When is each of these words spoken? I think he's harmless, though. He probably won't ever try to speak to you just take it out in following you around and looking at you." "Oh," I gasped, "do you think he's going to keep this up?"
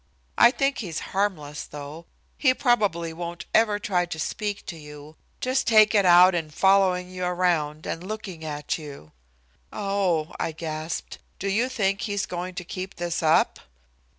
I 0.35 0.49
think 0.49 0.79
he's 0.79 0.97
harmless, 1.13 1.63
though. 1.63 2.07
He 2.35 2.55
probably 2.55 3.13
won't 3.13 3.45
ever 3.53 3.77
try 3.77 4.07
to 4.07 4.17
speak 4.17 4.65
to 4.65 4.75
you 4.75 5.15
just 5.41 5.67
take 5.67 5.93
it 5.93 6.07
out 6.07 6.33
in 6.33 6.49
following 6.49 7.11
you 7.11 7.23
around 7.23 7.85
and 7.85 8.03
looking 8.03 8.43
at 8.43 8.79
you." 8.79 9.11
"Oh," 9.71 10.33
I 10.39 10.53
gasped, 10.53 11.19
"do 11.37 11.47
you 11.47 11.69
think 11.69 12.01
he's 12.01 12.25
going 12.25 12.55
to 12.55 12.63
keep 12.63 12.95
this 12.95 13.21
up?" 13.21 13.59